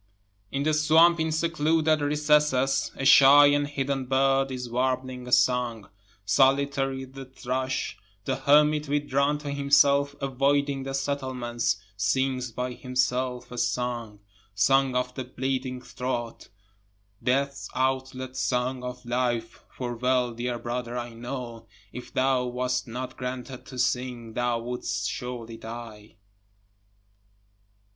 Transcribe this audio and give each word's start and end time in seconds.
4 0.49 0.57
In 0.57 0.63
the 0.63 0.73
swamp 0.73 1.19
in 1.19 1.31
secluded 1.31 2.01
recesses, 2.01 2.91
A 2.95 3.05
shy 3.05 3.45
and 3.45 3.67
hidden 3.67 4.07
bird 4.07 4.49
is 4.49 4.67
warbling 4.67 5.27
a 5.27 5.31
song. 5.31 5.89
Solitary 6.25 7.03
the 7.05 7.25
thrush, 7.25 7.99
The 8.25 8.35
hermit 8.37 8.87
withdrawn 8.89 9.37
to 9.37 9.51
himself, 9.51 10.15
avoiding 10.19 10.81
the 10.81 10.95
settlements, 10.95 11.77
Sings 11.97 12.51
by 12.51 12.73
himself 12.73 13.51
a 13.51 13.59
song. 13.59 14.21
Song 14.55 14.95
of 14.95 15.13
the 15.13 15.23
bleeding 15.23 15.83
throat, 15.83 16.49
Death's 17.21 17.69
outlet 17.75 18.35
song 18.35 18.81
of 18.83 19.05
life, 19.05 19.63
(for 19.69 19.93
well 19.95 20.33
dear 20.33 20.57
brother 20.57 20.97
I 20.97 21.13
know, 21.13 21.67
If 21.93 22.11
thou 22.11 22.45
wast 22.45 22.87
not 22.87 23.17
granted 23.17 23.67
to 23.67 23.77
sing, 23.77 24.33
thou 24.33 24.61
would'st 24.61 25.07
surely 25.07 25.57
die.) 25.57 26.15